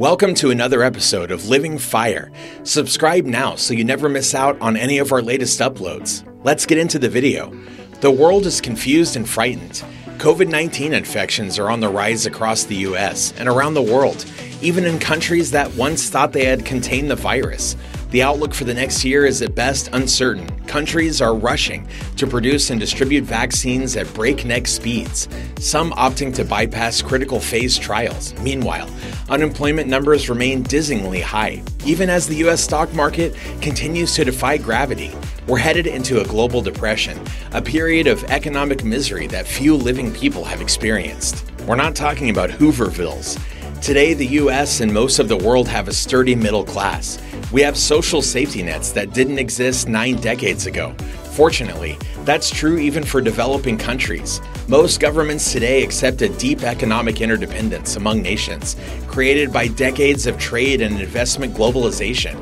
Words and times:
Welcome 0.00 0.32
to 0.36 0.50
another 0.50 0.82
episode 0.82 1.30
of 1.30 1.50
Living 1.50 1.76
Fire. 1.76 2.32
Subscribe 2.62 3.26
now 3.26 3.56
so 3.56 3.74
you 3.74 3.84
never 3.84 4.08
miss 4.08 4.34
out 4.34 4.58
on 4.62 4.74
any 4.74 4.96
of 4.96 5.12
our 5.12 5.20
latest 5.20 5.60
uploads. 5.60 6.24
Let's 6.42 6.64
get 6.64 6.78
into 6.78 6.98
the 6.98 7.10
video. 7.10 7.54
The 8.00 8.10
world 8.10 8.46
is 8.46 8.62
confused 8.62 9.16
and 9.16 9.28
frightened. 9.28 9.84
COVID 10.16 10.48
19 10.48 10.94
infections 10.94 11.58
are 11.58 11.68
on 11.68 11.80
the 11.80 11.90
rise 11.90 12.24
across 12.24 12.64
the 12.64 12.76
US 12.76 13.34
and 13.36 13.46
around 13.46 13.74
the 13.74 13.82
world, 13.82 14.24
even 14.62 14.86
in 14.86 14.98
countries 14.98 15.50
that 15.50 15.70
once 15.74 16.08
thought 16.08 16.32
they 16.32 16.46
had 16.46 16.64
contained 16.64 17.10
the 17.10 17.16
virus. 17.16 17.76
The 18.10 18.22
outlook 18.24 18.54
for 18.54 18.64
the 18.64 18.74
next 18.74 19.04
year 19.04 19.24
is 19.24 19.40
at 19.40 19.54
best 19.54 19.88
uncertain. 19.92 20.48
Countries 20.66 21.20
are 21.20 21.32
rushing 21.32 21.86
to 22.16 22.26
produce 22.26 22.70
and 22.70 22.80
distribute 22.80 23.22
vaccines 23.22 23.94
at 23.94 24.12
breakneck 24.14 24.66
speeds, 24.66 25.28
some 25.60 25.92
opting 25.92 26.34
to 26.34 26.44
bypass 26.44 27.02
critical 27.02 27.38
phase 27.38 27.78
trials. 27.78 28.34
Meanwhile, 28.40 28.90
unemployment 29.28 29.88
numbers 29.88 30.28
remain 30.28 30.64
dizzyingly 30.64 31.22
high, 31.22 31.62
even 31.84 32.10
as 32.10 32.26
the 32.26 32.34
US 32.48 32.60
stock 32.60 32.92
market 32.94 33.36
continues 33.60 34.12
to 34.16 34.24
defy 34.24 34.56
gravity. 34.56 35.14
We're 35.46 35.58
headed 35.58 35.86
into 35.86 36.20
a 36.20 36.24
global 36.24 36.62
depression, 36.62 37.16
a 37.52 37.62
period 37.62 38.08
of 38.08 38.24
economic 38.24 38.82
misery 38.82 39.28
that 39.28 39.46
few 39.46 39.76
living 39.76 40.12
people 40.12 40.44
have 40.44 40.60
experienced. 40.60 41.44
We're 41.64 41.76
not 41.76 41.94
talking 41.94 42.30
about 42.30 42.50
Hoovervilles. 42.50 43.38
Today, 43.82 44.12
the 44.12 44.26
US 44.26 44.80
and 44.80 44.92
most 44.92 45.18
of 45.18 45.28
the 45.28 45.38
world 45.38 45.66
have 45.66 45.88
a 45.88 45.92
sturdy 45.94 46.34
middle 46.34 46.64
class. 46.64 47.18
We 47.50 47.62
have 47.62 47.78
social 47.78 48.20
safety 48.20 48.62
nets 48.62 48.92
that 48.92 49.14
didn't 49.14 49.38
exist 49.38 49.88
nine 49.88 50.16
decades 50.16 50.66
ago. 50.66 50.94
Fortunately, 51.32 51.96
that's 52.26 52.50
true 52.50 52.76
even 52.76 53.02
for 53.02 53.22
developing 53.22 53.78
countries. 53.78 54.42
Most 54.68 55.00
governments 55.00 55.50
today 55.50 55.82
accept 55.82 56.20
a 56.20 56.28
deep 56.28 56.62
economic 56.62 57.22
interdependence 57.22 57.96
among 57.96 58.20
nations, 58.20 58.76
created 59.06 59.50
by 59.50 59.68
decades 59.68 60.26
of 60.26 60.36
trade 60.38 60.82
and 60.82 61.00
investment 61.00 61.54
globalization. 61.54 62.36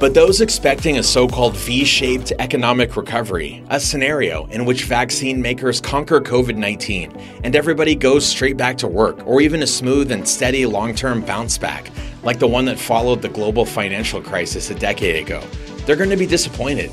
But 0.00 0.14
those 0.14 0.40
expecting 0.40 0.98
a 0.98 1.02
so 1.02 1.26
called 1.26 1.56
V 1.56 1.84
shaped 1.84 2.32
economic 2.38 2.96
recovery, 2.96 3.64
a 3.68 3.80
scenario 3.80 4.46
in 4.46 4.64
which 4.64 4.84
vaccine 4.84 5.42
makers 5.42 5.80
conquer 5.80 6.20
COVID 6.20 6.54
19 6.54 7.10
and 7.42 7.56
everybody 7.56 7.96
goes 7.96 8.24
straight 8.24 8.56
back 8.56 8.78
to 8.78 8.86
work, 8.86 9.26
or 9.26 9.40
even 9.40 9.60
a 9.64 9.66
smooth 9.66 10.12
and 10.12 10.28
steady 10.28 10.66
long 10.66 10.94
term 10.94 11.20
bounce 11.20 11.58
back, 11.58 11.90
like 12.22 12.38
the 12.38 12.46
one 12.46 12.64
that 12.66 12.78
followed 12.78 13.22
the 13.22 13.28
global 13.28 13.64
financial 13.64 14.22
crisis 14.22 14.70
a 14.70 14.74
decade 14.76 15.20
ago, 15.20 15.42
they're 15.84 15.96
going 15.96 16.10
to 16.10 16.16
be 16.16 16.26
disappointed. 16.26 16.92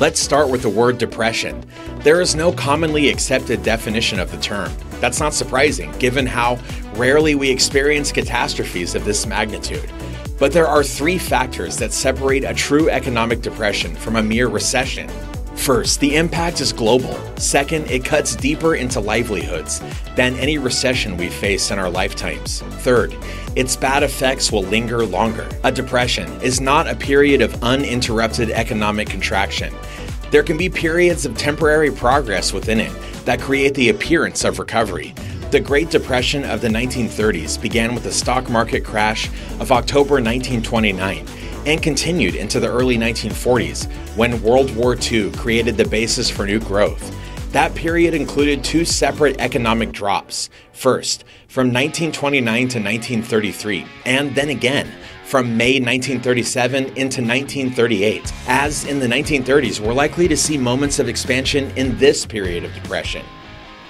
Let's 0.00 0.18
start 0.18 0.48
with 0.48 0.62
the 0.62 0.68
word 0.68 0.98
depression. 0.98 1.64
There 2.00 2.20
is 2.20 2.34
no 2.34 2.50
commonly 2.50 3.10
accepted 3.10 3.62
definition 3.62 4.18
of 4.18 4.32
the 4.32 4.38
term. 4.38 4.72
That's 4.98 5.20
not 5.20 5.34
surprising, 5.34 5.92
given 5.98 6.26
how 6.26 6.58
rarely 6.94 7.36
we 7.36 7.48
experience 7.48 8.10
catastrophes 8.10 8.96
of 8.96 9.04
this 9.04 9.24
magnitude. 9.24 9.88
But 10.40 10.52
there 10.52 10.66
are 10.66 10.82
three 10.82 11.18
factors 11.18 11.76
that 11.76 11.92
separate 11.92 12.44
a 12.44 12.54
true 12.54 12.88
economic 12.88 13.42
depression 13.42 13.94
from 13.94 14.16
a 14.16 14.22
mere 14.22 14.48
recession. 14.48 15.08
First, 15.54 16.00
the 16.00 16.16
impact 16.16 16.62
is 16.62 16.72
global. 16.72 17.14
Second, 17.36 17.90
it 17.90 18.06
cuts 18.06 18.34
deeper 18.34 18.74
into 18.74 19.00
livelihoods 19.00 19.82
than 20.16 20.34
any 20.36 20.56
recession 20.56 21.18
we've 21.18 21.34
faced 21.34 21.70
in 21.70 21.78
our 21.78 21.90
lifetimes. 21.90 22.62
Third, 22.80 23.14
its 23.54 23.76
bad 23.76 24.02
effects 24.02 24.50
will 24.50 24.62
linger 24.62 25.04
longer. 25.04 25.46
A 25.62 25.70
depression 25.70 26.30
is 26.40 26.58
not 26.58 26.88
a 26.88 26.96
period 26.96 27.42
of 27.42 27.62
uninterrupted 27.62 28.50
economic 28.50 29.10
contraction. 29.10 29.74
There 30.30 30.42
can 30.42 30.56
be 30.56 30.70
periods 30.70 31.26
of 31.26 31.36
temporary 31.36 31.90
progress 31.90 32.54
within 32.54 32.80
it 32.80 32.92
that 33.26 33.42
create 33.42 33.74
the 33.74 33.90
appearance 33.90 34.44
of 34.44 34.58
recovery. 34.58 35.14
The 35.50 35.58
Great 35.58 35.90
Depression 35.90 36.44
of 36.44 36.60
the 36.60 36.68
1930s 36.68 37.60
began 37.60 37.92
with 37.92 38.04
the 38.04 38.12
stock 38.12 38.48
market 38.48 38.84
crash 38.84 39.26
of 39.58 39.72
October 39.72 40.14
1929 40.22 41.26
and 41.66 41.82
continued 41.82 42.36
into 42.36 42.60
the 42.60 42.68
early 42.68 42.96
1940s 42.96 43.90
when 44.16 44.40
World 44.44 44.72
War 44.76 44.96
II 44.96 45.32
created 45.32 45.76
the 45.76 45.88
basis 45.88 46.30
for 46.30 46.46
new 46.46 46.60
growth. 46.60 47.12
That 47.50 47.74
period 47.74 48.14
included 48.14 48.62
two 48.62 48.84
separate 48.84 49.40
economic 49.40 49.90
drops. 49.90 50.50
First, 50.70 51.24
from 51.48 51.72
1929 51.72 52.44
to 52.68 52.78
1933, 52.78 53.86
and 54.04 54.32
then 54.36 54.50
again 54.50 54.88
from 55.24 55.56
May 55.56 55.80
1937 55.80 56.84
into 56.84 57.22
1938. 57.22 58.32
As 58.46 58.84
in 58.84 59.00
the 59.00 59.08
1930s, 59.08 59.80
we're 59.80 59.94
likely 59.94 60.28
to 60.28 60.36
see 60.36 60.56
moments 60.56 61.00
of 61.00 61.08
expansion 61.08 61.72
in 61.76 61.98
this 61.98 62.24
period 62.24 62.62
of 62.62 62.72
depression. 62.72 63.26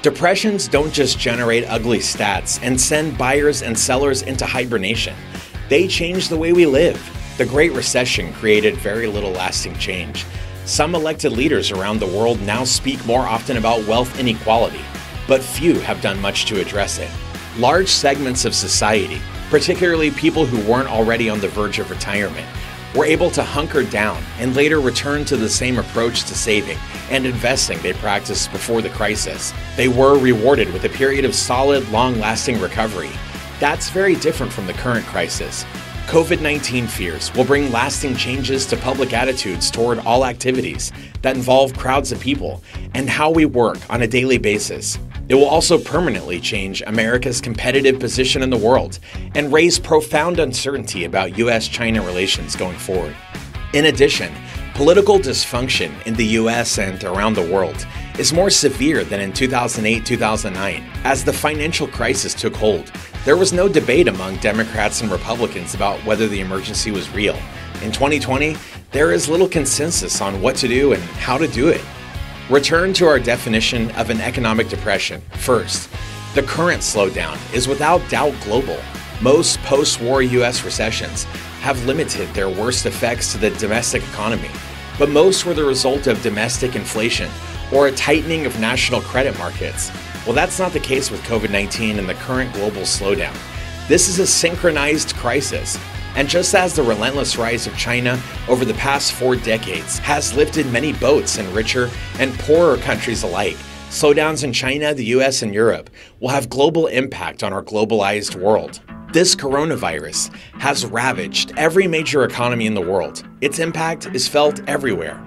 Depressions 0.02 0.66
don't 0.66 0.94
just 0.94 1.18
generate 1.18 1.68
ugly 1.68 1.98
stats 1.98 2.58
and 2.62 2.80
send 2.80 3.18
buyers 3.18 3.60
and 3.60 3.78
sellers 3.78 4.22
into 4.22 4.46
hibernation. 4.46 5.14
They 5.68 5.86
change 5.86 6.28
the 6.28 6.38
way 6.38 6.54
we 6.54 6.64
live. 6.64 6.98
The 7.36 7.44
Great 7.44 7.72
Recession 7.72 8.32
created 8.32 8.78
very 8.78 9.06
little 9.06 9.32
lasting 9.32 9.76
change. 9.76 10.24
Some 10.64 10.94
elected 10.94 11.32
leaders 11.32 11.70
around 11.70 12.00
the 12.00 12.06
world 12.06 12.40
now 12.40 12.64
speak 12.64 13.04
more 13.04 13.26
often 13.26 13.58
about 13.58 13.86
wealth 13.86 14.18
inequality, 14.18 14.80
but 15.28 15.42
few 15.42 15.78
have 15.80 16.00
done 16.00 16.18
much 16.18 16.46
to 16.46 16.62
address 16.62 16.98
it. 16.98 17.10
Large 17.58 17.88
segments 17.88 18.46
of 18.46 18.54
society, 18.54 19.20
particularly 19.50 20.12
people 20.12 20.46
who 20.46 20.66
weren't 20.66 20.88
already 20.88 21.28
on 21.28 21.40
the 21.40 21.48
verge 21.48 21.78
of 21.78 21.90
retirement, 21.90 22.46
were 22.94 23.04
able 23.04 23.30
to 23.30 23.42
hunker 23.42 23.82
down 23.82 24.22
and 24.38 24.56
later 24.56 24.80
return 24.80 25.24
to 25.26 25.36
the 25.36 25.48
same 25.48 25.78
approach 25.78 26.24
to 26.24 26.34
saving 26.34 26.78
and 27.10 27.26
investing 27.26 27.80
they 27.82 27.92
practiced 27.94 28.50
before 28.52 28.82
the 28.82 28.90
crisis. 28.90 29.52
They 29.76 29.88
were 29.88 30.18
rewarded 30.18 30.72
with 30.72 30.84
a 30.84 30.88
period 30.88 31.24
of 31.24 31.34
solid, 31.34 31.88
long 31.90 32.18
lasting 32.18 32.60
recovery. 32.60 33.10
That's 33.58 33.90
very 33.90 34.16
different 34.16 34.52
from 34.52 34.66
the 34.66 34.72
current 34.72 35.06
crisis. 35.06 35.64
COVID 36.06 36.40
19 36.40 36.88
fears 36.88 37.32
will 37.34 37.44
bring 37.44 37.70
lasting 37.70 38.16
changes 38.16 38.66
to 38.66 38.76
public 38.76 39.12
attitudes 39.12 39.70
toward 39.70 40.00
all 40.00 40.24
activities 40.24 40.90
that 41.22 41.36
involve 41.36 41.76
crowds 41.76 42.10
of 42.10 42.18
people 42.18 42.64
and 42.94 43.08
how 43.08 43.30
we 43.30 43.44
work 43.44 43.78
on 43.88 44.02
a 44.02 44.08
daily 44.08 44.38
basis. 44.38 44.98
It 45.30 45.36
will 45.36 45.44
also 45.44 45.78
permanently 45.78 46.40
change 46.40 46.82
America's 46.88 47.40
competitive 47.40 48.00
position 48.00 48.42
in 48.42 48.50
the 48.50 48.56
world 48.56 48.98
and 49.36 49.52
raise 49.52 49.78
profound 49.78 50.40
uncertainty 50.40 51.04
about 51.04 51.38
US 51.38 51.68
China 51.68 52.02
relations 52.02 52.56
going 52.56 52.76
forward. 52.76 53.14
In 53.72 53.84
addition, 53.84 54.34
political 54.74 55.20
dysfunction 55.20 55.92
in 56.04 56.14
the 56.14 56.26
US 56.40 56.80
and 56.80 57.04
around 57.04 57.34
the 57.34 57.48
world 57.48 57.86
is 58.18 58.32
more 58.32 58.50
severe 58.50 59.04
than 59.04 59.20
in 59.20 59.32
2008 59.32 60.04
2009. 60.04 60.82
As 61.04 61.22
the 61.22 61.32
financial 61.32 61.86
crisis 61.86 62.34
took 62.34 62.56
hold, 62.56 62.90
there 63.24 63.36
was 63.36 63.52
no 63.52 63.68
debate 63.68 64.08
among 64.08 64.34
Democrats 64.38 65.00
and 65.00 65.12
Republicans 65.12 65.74
about 65.74 66.04
whether 66.04 66.26
the 66.26 66.40
emergency 66.40 66.90
was 66.90 67.08
real. 67.10 67.36
In 67.82 67.92
2020, 67.92 68.56
there 68.90 69.12
is 69.12 69.28
little 69.28 69.48
consensus 69.48 70.20
on 70.20 70.42
what 70.42 70.56
to 70.56 70.66
do 70.66 70.92
and 70.92 71.02
how 71.22 71.38
to 71.38 71.46
do 71.46 71.68
it. 71.68 71.82
Return 72.50 72.92
to 72.94 73.06
our 73.06 73.20
definition 73.20 73.92
of 73.92 74.10
an 74.10 74.20
economic 74.20 74.68
depression. 74.68 75.22
First, 75.34 75.88
the 76.34 76.42
current 76.42 76.82
slowdown 76.82 77.38
is 77.54 77.68
without 77.68 78.00
doubt 78.08 78.34
global. 78.42 78.76
Most 79.22 79.60
post 79.60 80.00
war 80.00 80.20
US 80.20 80.64
recessions 80.64 81.22
have 81.62 81.86
limited 81.86 82.28
their 82.34 82.48
worst 82.48 82.86
effects 82.86 83.30
to 83.30 83.38
the 83.38 83.50
domestic 83.50 84.02
economy, 84.02 84.50
but 84.98 85.10
most 85.10 85.46
were 85.46 85.54
the 85.54 85.62
result 85.62 86.08
of 86.08 86.20
domestic 86.24 86.74
inflation 86.74 87.30
or 87.72 87.86
a 87.86 87.92
tightening 87.92 88.46
of 88.46 88.58
national 88.58 89.00
credit 89.02 89.38
markets. 89.38 89.92
Well, 90.26 90.34
that's 90.34 90.58
not 90.58 90.72
the 90.72 90.80
case 90.80 91.08
with 91.08 91.22
COVID 91.22 91.50
19 91.50 92.00
and 92.00 92.08
the 92.08 92.14
current 92.14 92.52
global 92.52 92.82
slowdown. 92.82 93.36
This 93.86 94.08
is 94.08 94.18
a 94.18 94.26
synchronized 94.26 95.14
crisis 95.14 95.78
and 96.16 96.28
just 96.28 96.54
as 96.54 96.74
the 96.74 96.82
relentless 96.82 97.36
rise 97.36 97.66
of 97.66 97.76
China 97.76 98.20
over 98.48 98.64
the 98.64 98.74
past 98.74 99.12
four 99.12 99.36
decades 99.36 99.98
has 99.98 100.34
lifted 100.34 100.66
many 100.66 100.92
boats 100.92 101.38
in 101.38 101.52
richer 101.54 101.90
and 102.18 102.36
poorer 102.40 102.76
countries 102.78 103.22
alike, 103.22 103.56
slowdowns 103.88 104.44
in 104.44 104.52
China, 104.52 104.94
the 104.94 105.06
US, 105.06 105.42
and 105.42 105.54
Europe 105.54 105.90
will 106.20 106.28
have 106.28 106.48
global 106.48 106.86
impact 106.86 107.42
on 107.42 107.52
our 107.52 107.62
globalized 107.62 108.34
world. 108.34 108.80
This 109.12 109.34
coronavirus 109.34 110.32
has 110.60 110.86
ravaged 110.86 111.52
every 111.56 111.88
major 111.88 112.22
economy 112.22 112.66
in 112.66 112.74
the 112.74 112.80
world. 112.80 113.24
Its 113.40 113.58
impact 113.58 114.06
is 114.14 114.28
felt 114.28 114.60
everywhere. 114.68 115.20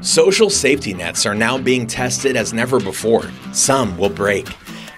Social 0.00 0.50
safety 0.50 0.94
nets 0.94 1.26
are 1.26 1.34
now 1.34 1.58
being 1.58 1.86
tested 1.86 2.34
as 2.34 2.52
never 2.52 2.80
before. 2.80 3.30
Some 3.52 3.96
will 3.98 4.08
break. 4.08 4.48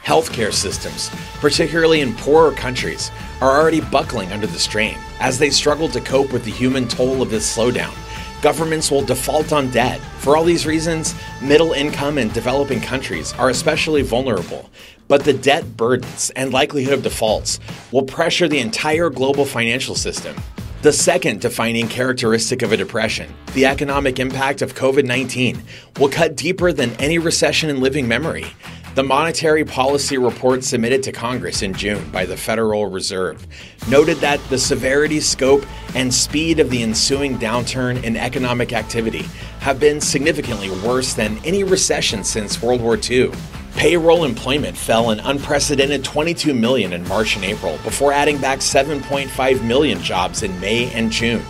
Healthcare 0.04 0.52
systems, 0.52 1.10
particularly 1.40 2.00
in 2.00 2.14
poorer 2.16 2.50
countries, 2.50 3.12
are 3.40 3.60
already 3.60 3.80
buckling 3.80 4.32
under 4.32 4.48
the 4.48 4.58
strain. 4.58 4.98
As 5.20 5.38
they 5.38 5.48
struggle 5.48 5.88
to 5.90 6.00
cope 6.00 6.32
with 6.32 6.44
the 6.44 6.50
human 6.50 6.88
toll 6.88 7.22
of 7.22 7.30
this 7.30 7.56
slowdown, 7.56 7.94
governments 8.42 8.90
will 8.90 9.02
default 9.02 9.52
on 9.52 9.70
debt. 9.70 10.00
For 10.18 10.36
all 10.36 10.42
these 10.42 10.66
reasons, 10.66 11.14
middle 11.40 11.72
income 11.72 12.18
and 12.18 12.32
developing 12.32 12.80
countries 12.80 13.32
are 13.34 13.50
especially 13.50 14.02
vulnerable. 14.02 14.68
But 15.06 15.22
the 15.22 15.34
debt 15.34 15.76
burdens 15.76 16.30
and 16.34 16.52
likelihood 16.52 16.94
of 16.94 17.02
defaults 17.04 17.60
will 17.92 18.02
pressure 18.02 18.48
the 18.48 18.58
entire 18.58 19.08
global 19.08 19.44
financial 19.44 19.94
system. 19.94 20.34
The 20.82 20.92
second 20.92 21.40
defining 21.40 21.86
characteristic 21.86 22.62
of 22.62 22.72
a 22.72 22.76
depression, 22.76 23.32
the 23.54 23.66
economic 23.66 24.18
impact 24.18 24.62
of 24.62 24.74
COVID 24.74 25.04
19, 25.04 25.62
will 26.00 26.08
cut 26.08 26.34
deeper 26.34 26.72
than 26.72 26.90
any 26.94 27.18
recession 27.18 27.70
in 27.70 27.80
living 27.80 28.08
memory. 28.08 28.46
The 28.94 29.02
monetary 29.02 29.64
policy 29.64 30.18
report 30.18 30.62
submitted 30.64 31.02
to 31.04 31.12
Congress 31.12 31.62
in 31.62 31.72
June 31.72 32.10
by 32.10 32.26
the 32.26 32.36
Federal 32.36 32.90
Reserve 32.90 33.46
noted 33.88 34.18
that 34.18 34.38
the 34.50 34.58
severity, 34.58 35.18
scope, 35.18 35.64
and 35.94 36.12
speed 36.12 36.60
of 36.60 36.68
the 36.68 36.82
ensuing 36.82 37.38
downturn 37.38 38.04
in 38.04 38.18
economic 38.18 38.74
activity 38.74 39.22
have 39.60 39.80
been 39.80 39.98
significantly 39.98 40.68
worse 40.86 41.14
than 41.14 41.38
any 41.42 41.64
recession 41.64 42.22
since 42.22 42.60
World 42.60 42.82
War 42.82 42.98
II. 42.98 43.32
Payroll 43.76 44.24
employment 44.24 44.76
fell 44.76 45.08
an 45.08 45.20
unprecedented 45.20 46.04
22 46.04 46.52
million 46.52 46.92
in 46.92 47.08
March 47.08 47.34
and 47.36 47.46
April 47.46 47.78
before 47.84 48.12
adding 48.12 48.36
back 48.36 48.58
7.5 48.58 49.64
million 49.64 50.02
jobs 50.02 50.42
in 50.42 50.60
May 50.60 50.92
and 50.92 51.10
June. 51.10 51.42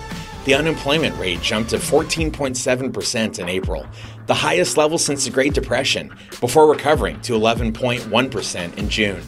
The 0.45 0.55
unemployment 0.55 1.17
rate 1.19 1.41
jumped 1.41 1.71
to 1.71 1.77
14.7% 1.77 3.39
in 3.39 3.49
April, 3.49 3.87
the 4.27 4.35
highest 4.35 4.77
level 4.77 4.99
since 4.99 5.25
the 5.25 5.31
Great 5.31 5.55
Depression, 5.55 6.13
before 6.41 6.69
recovering 6.69 7.21
to 7.21 7.35
11.1% 7.35 8.77
in 8.77 8.89
June. 8.89 9.23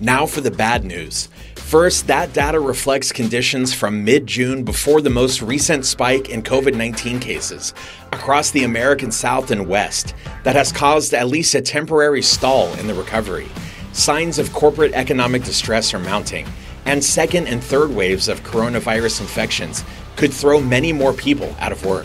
Now 0.00 0.26
for 0.26 0.40
the 0.40 0.50
bad 0.50 0.84
news. 0.84 1.28
First, 1.56 2.06
that 2.06 2.32
data 2.32 2.58
reflects 2.58 3.12
conditions 3.12 3.74
from 3.74 4.04
mid 4.04 4.26
June 4.26 4.64
before 4.64 5.00
the 5.00 5.10
most 5.10 5.42
recent 5.42 5.84
spike 5.84 6.30
in 6.30 6.42
COVID 6.42 6.74
19 6.74 7.20
cases 7.20 7.74
across 8.12 8.50
the 8.50 8.64
American 8.64 9.10
South 9.12 9.50
and 9.50 9.68
West 9.68 10.14
that 10.44 10.56
has 10.56 10.72
caused 10.72 11.14
at 11.14 11.28
least 11.28 11.54
a 11.54 11.60
temporary 11.60 12.22
stall 12.22 12.72
in 12.74 12.86
the 12.86 12.94
recovery. 12.94 13.48
Signs 13.92 14.38
of 14.38 14.52
corporate 14.52 14.94
economic 14.94 15.42
distress 15.42 15.92
are 15.92 15.98
mounting, 15.98 16.46
and 16.86 17.04
second 17.04 17.46
and 17.46 17.62
third 17.62 17.90
waves 17.90 18.28
of 18.28 18.42
coronavirus 18.42 19.20
infections 19.20 19.84
could 20.20 20.34
throw 20.34 20.60
many 20.60 20.92
more 20.92 21.14
people 21.14 21.56
out 21.60 21.72
of 21.72 21.82
work. 21.86 22.04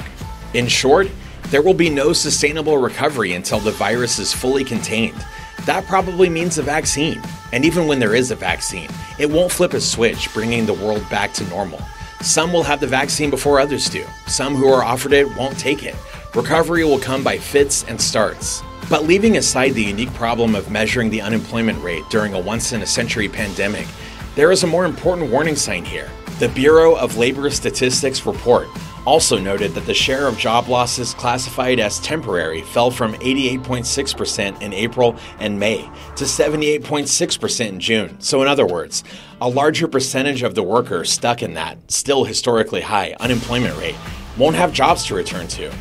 In 0.54 0.68
short, 0.68 1.10
there 1.50 1.62
will 1.62 1.74
be 1.74 1.90
no 1.90 2.14
sustainable 2.14 2.78
recovery 2.78 3.34
until 3.34 3.60
the 3.60 3.72
virus 3.72 4.20
is 4.20 4.32
fully 4.32 4.64
contained. 4.64 5.22
That 5.66 5.86
probably 5.86 6.30
means 6.30 6.58
a 6.58 6.64
vaccine. 6.64 7.22
And 7.52 7.66
even 7.66 7.88
when 7.88 8.00
there 8.00 8.16
is 8.16 8.32
a 8.32 8.36
vaccine, 8.38 8.90
it 9.20 9.30
won't 9.30 9.52
flip 9.52 9.74
a 9.74 9.82
switch, 9.82 10.34
bringing 10.34 10.66
the 10.66 10.74
world 10.74 11.06
back 11.10 11.34
to 11.34 11.50
normal. 11.50 11.82
Some 12.22 12.54
will 12.54 12.64
have 12.64 12.80
the 12.80 12.88
vaccine 12.88 13.30
before 13.30 13.60
others 13.60 13.90
do. 13.90 14.06
Some 14.28 14.56
who 14.56 14.70
are 14.70 14.86
offered 14.86 15.12
it 15.12 15.36
won't 15.36 15.60
take 15.60 15.84
it. 15.84 15.96
Recovery 16.34 16.86
will 16.86 17.00
come 17.00 17.22
by 17.22 17.38
fits 17.38 17.84
and 17.84 18.00
starts. 18.00 18.64
But 18.90 19.04
leaving 19.04 19.36
aside 19.36 19.74
the 19.74 19.84
unique 19.84 20.14
problem 20.14 20.56
of 20.56 20.72
measuring 20.72 21.10
the 21.10 21.22
unemployment 21.22 21.84
rate 21.84 22.06
during 22.10 22.34
a 22.34 22.40
once 22.40 22.72
in 22.72 22.82
a 22.82 22.86
century 22.86 23.28
pandemic, 23.28 23.88
there 24.36 24.54
is 24.54 24.64
a 24.64 24.68
more 24.68 24.86
important 24.86 25.30
warning 25.30 25.58
sign 25.58 25.84
here. 25.84 26.10
The 26.38 26.50
Bureau 26.50 26.96
of 26.96 27.16
Labor 27.16 27.50
Statistics 27.50 28.26
report 28.26 28.68
also 29.06 29.40
noted 29.40 29.74
that 29.74 29.86
the 29.86 29.94
share 29.94 30.28
of 30.28 30.38
job 30.38 30.68
losses 30.68 31.14
classified 31.14 31.80
as 31.80 31.98
temporary 32.00 32.62
fell 32.62 32.92
from 32.92 33.14
88.6% 33.14 34.62
in 34.62 34.74
April 34.74 35.16
and 35.40 35.58
May 35.58 35.90
to 36.18 36.26
78.6% 36.26 37.70
in 37.70 37.80
June. 37.80 38.20
So, 38.20 38.42
in 38.42 38.50
other 38.50 38.66
words, 38.66 39.06
a 39.40 39.48
larger 39.48 39.88
percentage 39.88 40.44
of 40.44 40.56
the 40.56 40.64
workers 40.64 41.10
stuck 41.10 41.42
in 41.42 41.54
that 41.54 41.78
still 41.90 42.26
historically 42.26 42.82
high 42.82 43.16
unemployment 43.22 43.78
rate 43.78 43.96
won't 44.38 44.58
have 44.58 44.74
jobs 44.74 45.06
to 45.06 45.16
return 45.16 45.48
to. 45.48 45.72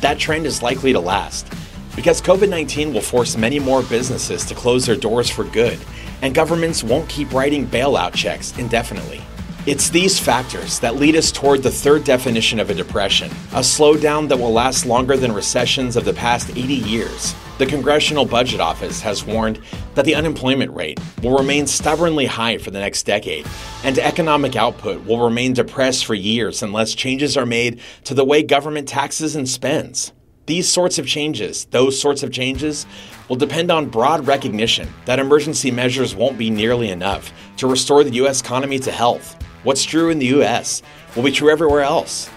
That 0.00 0.18
trend 0.18 0.46
is 0.46 0.62
likely 0.62 0.94
to 0.94 1.00
last 1.00 1.52
because 1.94 2.22
COVID 2.22 2.48
19 2.48 2.94
will 2.94 3.02
force 3.02 3.36
many 3.36 3.58
more 3.58 3.82
businesses 3.82 4.46
to 4.46 4.54
close 4.54 4.86
their 4.86 4.96
doors 4.96 5.28
for 5.28 5.44
good, 5.44 5.78
and 6.22 6.34
governments 6.34 6.82
won't 6.82 7.10
keep 7.10 7.30
writing 7.34 7.66
bailout 7.66 8.14
checks 8.14 8.56
indefinitely. 8.56 9.20
It's 9.66 9.90
these 9.90 10.18
factors 10.18 10.78
that 10.80 10.96
lead 10.96 11.14
us 11.14 11.30
toward 11.30 11.62
the 11.62 11.70
third 11.70 12.04
definition 12.04 12.58
of 12.58 12.70
a 12.70 12.74
depression, 12.74 13.30
a 13.52 13.60
slowdown 13.60 14.28
that 14.28 14.38
will 14.38 14.52
last 14.52 14.86
longer 14.86 15.16
than 15.16 15.32
recessions 15.32 15.96
of 15.96 16.04
the 16.04 16.14
past 16.14 16.48
80 16.50 16.74
years. 16.74 17.34
The 17.58 17.66
Congressional 17.66 18.24
Budget 18.24 18.60
Office 18.60 19.02
has 19.02 19.24
warned 19.24 19.60
that 19.94 20.04
the 20.04 20.14
unemployment 20.14 20.74
rate 20.74 20.98
will 21.22 21.36
remain 21.36 21.66
stubbornly 21.66 22.24
high 22.24 22.56
for 22.58 22.70
the 22.70 22.78
next 22.78 23.02
decade, 23.02 23.46
and 23.84 23.98
economic 23.98 24.56
output 24.56 25.04
will 25.04 25.20
remain 25.20 25.52
depressed 25.52 26.06
for 26.06 26.14
years 26.14 26.62
unless 26.62 26.94
changes 26.94 27.36
are 27.36 27.44
made 27.44 27.80
to 28.04 28.14
the 28.14 28.24
way 28.24 28.42
government 28.42 28.88
taxes 28.88 29.36
and 29.36 29.48
spends. 29.48 30.12
These 30.46 30.68
sorts 30.68 30.98
of 30.98 31.06
changes, 31.06 31.66
those 31.66 32.00
sorts 32.00 32.22
of 32.22 32.32
changes, 32.32 32.86
will 33.28 33.36
depend 33.36 33.70
on 33.70 33.90
broad 33.90 34.26
recognition 34.26 34.88
that 35.04 35.18
emergency 35.18 35.70
measures 35.70 36.14
won't 36.14 36.38
be 36.38 36.48
nearly 36.48 36.88
enough 36.88 37.30
to 37.58 37.66
restore 37.66 38.02
the 38.02 38.14
U.S. 38.14 38.40
economy 38.40 38.78
to 38.78 38.90
health. 38.90 39.36
What's 39.64 39.82
true 39.82 40.10
in 40.10 40.20
the 40.20 40.26
US 40.26 40.82
will 41.16 41.24
be 41.24 41.32
true 41.32 41.50
everywhere 41.50 41.82
else. 41.82 42.30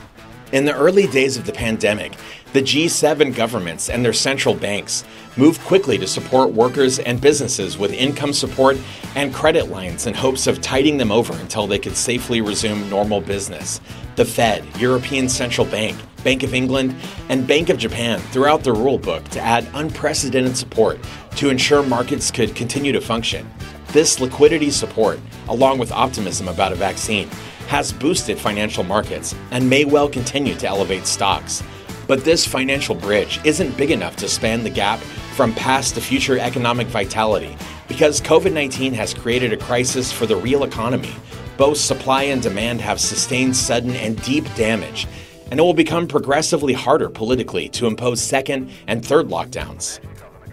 In 0.51 0.65
the 0.65 0.75
early 0.75 1.06
days 1.07 1.38
of 1.38 1.45
the 1.45 1.53
pandemic, 1.53 2.13
the 2.53 2.62
G7 2.62 3.35
governments 3.35 3.89
and 3.89 4.03
their 4.03 4.12
central 4.12 4.56
banks 4.56 5.06
moved 5.38 5.62
quickly 5.62 5.97
to 6.00 6.07
support 6.07 6.51
workers 6.51 6.97
and 6.97 7.21
businesses 7.21 7.77
with 7.77 7.94
income 7.94 8.33
support 8.33 8.77
and 9.15 9.33
credit 9.33 9.69
lines 9.69 10.07
in 10.07 10.15
hopes 10.15 10.47
of 10.47 10.62
tiding 10.62 10.97
them 10.97 11.12
over 11.12 11.33
until 11.33 11.68
they 11.68 11.79
could 11.79 11.95
safely 11.95 12.41
resume 12.41 12.89
normal 12.89 13.21
business. 13.21 13.79
The 14.15 14.25
Fed, 14.25 14.65
European 14.77 15.29
Central 15.29 15.68
Bank, 15.68 15.97
Bank 16.23 16.41
of 16.44 16.53
England, 16.53 16.95
and 17.29 17.47
Bank 17.47 17.69
of 17.69 17.77
Japan 17.77 18.19
threw 18.19 18.47
out 18.47 18.63
the 18.63 18.73
rule 18.73 18.97
book 18.97 19.23
to 19.29 19.39
add 19.39 19.68
unprecedented 19.75 20.57
support 20.57 21.00
to 21.38 21.50
ensure 21.50 21.83
markets 21.83 22.31
could 22.31 22.56
continue 22.56 22.91
to 22.91 23.01
function. 23.01 23.50
This 23.92 24.22
liquidity 24.22 24.72
support, 24.72 25.20
along 25.50 25.78
with 25.78 25.92
optimism 25.92 26.48
about 26.48 26.72
a 26.72 26.76
vaccine, 26.76 27.28
has 27.68 27.92
boosted 27.92 28.40
financial 28.40 28.86
markets 28.86 29.36
and 29.52 29.70
may 29.70 29.84
well 29.84 30.08
continue 30.08 30.56
to 30.56 30.68
elevate 30.68 31.06
stocks. 31.06 31.62
But 32.08 32.24
this 32.24 32.46
financial 32.46 32.96
bridge 32.96 33.42
isn't 33.44 33.76
big 33.76 33.92
enough 33.92 34.16
to 34.18 34.30
span 34.30 34.64
the 34.64 34.70
gap 34.70 35.00
from 35.36 35.54
past 35.56 35.96
to 35.96 36.02
future 36.02 36.40
economic 36.40 36.88
vitality 36.88 37.58
because 37.90 38.22
COVID 38.22 38.54
19 38.54 38.94
has 38.94 39.14
created 39.14 39.52
a 39.52 39.58
crisis 39.58 40.10
for 40.10 40.26
the 40.26 40.38
real 40.38 40.64
economy. 40.64 41.14
Both 41.58 41.78
supply 41.78 42.24
and 42.24 42.42
demand 42.42 42.80
have 42.80 43.02
sustained 43.02 43.58
sudden 43.58 43.96
and 43.98 44.22
deep 44.24 44.46
damage, 44.56 45.06
and 45.50 45.60
it 45.60 45.64
will 45.64 45.74
become 45.74 46.08
progressively 46.08 46.72
harder 46.72 47.10
politically 47.10 47.68
to 47.70 47.88
impose 47.88 48.22
second 48.22 48.72
and 48.88 49.06
third 49.06 49.28
lockdowns. 49.28 50.00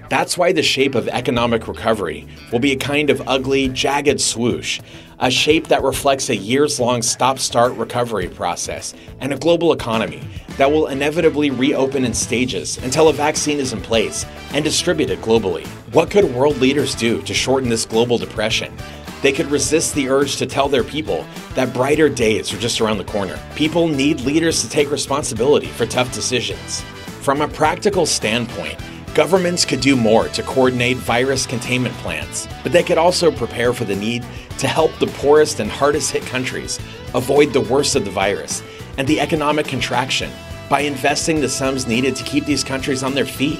That's 0.09 0.39
why 0.39 0.53
the 0.53 0.63
shape 0.63 0.95
of 0.95 1.09
economic 1.09 1.69
recovery 1.69 2.27
will 2.51 2.61
be 2.61 2.73
a 2.73 2.77
kind 2.77 3.11
of 3.11 3.29
ugly, 3.29 3.69
jagged 3.69 4.21
swoosh, 4.21 4.81
a 5.19 5.31
shape 5.31 5.69
that 5.69 5.83
reflects 5.83 6.31
a 6.31 6.37
years 6.37 6.81
long 6.81 7.03
stop 7.03 7.39
start 7.39 7.73
recovery 7.75 8.29
process 8.29 8.95
and 9.21 9.33
a 9.33 9.39
global 9.39 9.73
economy 9.73 10.23
that 10.57 10.71
will 10.71 10.87
inevitably 10.87 11.51
reopen 11.51 12.05
in 12.05 12.15
stages 12.15 12.79
until 12.79 13.09
a 13.09 13.13
vaccine 13.13 13.59
is 13.59 13.73
in 13.73 13.81
place 13.83 14.25
and 14.53 14.65
distributed 14.65 15.21
globally. 15.21 15.67
What 15.93 16.11
could 16.11 16.25
world 16.35 16.57
leaders 16.57 16.95
do 16.95 17.21
to 17.23 17.35
shorten 17.35 17.69
this 17.69 17.85
global 17.85 18.17
depression? 18.17 18.73
They 19.21 19.33
could 19.33 19.51
resist 19.51 19.95
the 19.95 20.09
urge 20.09 20.37
to 20.37 20.47
tell 20.47 20.69
their 20.69 20.85
people 20.85 21.27
that 21.55 21.75
brighter 21.75 22.09
days 22.09 22.53
are 22.55 22.59
just 22.59 22.81
around 22.81 22.99
the 22.99 23.05
corner. 23.05 23.39
People 23.57 23.89
need 23.89 24.21
leaders 24.21 24.63
to 24.63 24.71
take 24.71 24.91
responsibility 24.91 25.67
for 25.67 25.87
tough 25.87 26.13
decisions. 26.15 26.83
From 27.21 27.41
a 27.41 27.49
practical 27.49 28.07
standpoint, 28.07 28.79
Governments 29.19 29.65
could 29.65 29.81
do 29.81 29.97
more 29.97 30.29
to 30.29 30.45
coordinate 30.45 30.97
virus 30.97 31.45
containment 31.45 31.93
plans, 31.97 32.47
but 32.63 32.71
they 32.71 32.85
could 32.85 32.99
also 32.99 33.33
prepare 33.33 33.73
for 33.73 33.85
the 33.85 33.97
need 33.97 34.25
to 34.59 34.69
help 34.69 34.97
the 35.01 35.09
poorest 35.09 35.59
and 35.59 35.69
hardest 35.69 36.13
hit 36.13 36.23
countries 36.23 36.79
avoid 37.15 37.53
the 37.53 37.63
worst 37.63 37.97
of 37.97 38.05
the 38.05 38.13
virus 38.13 38.63
and 38.97 39.09
the 39.09 39.19
economic 39.19 39.67
contraction 39.67 40.31
by 40.71 40.83
investing 40.83 41.41
the 41.41 41.49
sums 41.49 41.89
needed 41.89 42.15
to 42.15 42.23
keep 42.23 42.45
these 42.45 42.63
countries 42.63 43.03
on 43.03 43.13
their 43.13 43.27
feet. 43.27 43.59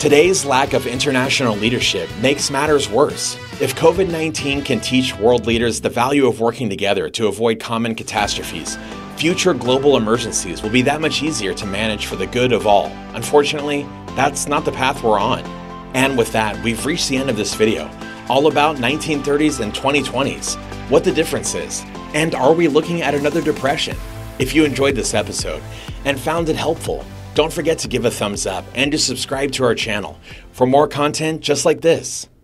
Today's 0.00 0.44
lack 0.44 0.72
of 0.72 0.88
international 0.88 1.54
leadership 1.54 2.10
makes 2.20 2.50
matters 2.50 2.90
worse. 2.90 3.36
If 3.60 3.76
COVID 3.76 4.10
19 4.10 4.62
can 4.62 4.80
teach 4.80 5.16
world 5.16 5.46
leaders 5.46 5.80
the 5.80 5.88
value 5.88 6.26
of 6.26 6.40
working 6.40 6.68
together 6.68 7.08
to 7.10 7.28
avoid 7.28 7.60
common 7.60 7.94
catastrophes, 7.94 8.76
future 9.14 9.54
global 9.54 9.96
emergencies 9.96 10.64
will 10.64 10.70
be 10.70 10.82
that 10.82 11.00
much 11.00 11.22
easier 11.22 11.54
to 11.54 11.64
manage 11.64 12.06
for 12.06 12.16
the 12.16 12.26
good 12.26 12.52
of 12.52 12.66
all. 12.66 12.86
Unfortunately, 13.14 13.86
that's 14.16 14.48
not 14.48 14.64
the 14.64 14.72
path 14.72 15.02
we're 15.02 15.20
on. 15.20 15.44
And 15.94 16.18
with 16.18 16.32
that, 16.32 16.60
we've 16.64 16.84
reached 16.84 17.08
the 17.08 17.18
end 17.18 17.30
of 17.30 17.36
this 17.36 17.54
video, 17.54 17.90
all 18.28 18.48
about 18.48 18.76
1930s 18.76 19.60
and 19.60 19.72
2020s, 19.72 20.56
what 20.90 21.04
the 21.04 21.12
difference 21.12 21.54
is, 21.54 21.84
and 22.14 22.34
are 22.34 22.52
we 22.52 22.66
looking 22.66 23.02
at 23.02 23.14
another 23.14 23.42
depression? 23.42 23.96
If 24.38 24.54
you 24.54 24.64
enjoyed 24.64 24.96
this 24.96 25.14
episode 25.14 25.62
and 26.04 26.18
found 26.18 26.48
it 26.48 26.56
helpful, 26.56 27.04
don't 27.34 27.52
forget 27.52 27.78
to 27.80 27.88
give 27.88 28.04
a 28.06 28.10
thumbs 28.10 28.46
up 28.46 28.64
and 28.74 28.90
to 28.92 28.98
subscribe 28.98 29.52
to 29.52 29.64
our 29.64 29.74
channel 29.74 30.18
for 30.52 30.66
more 30.66 30.88
content 30.88 31.42
just 31.42 31.64
like 31.66 31.82
this. 31.82 32.28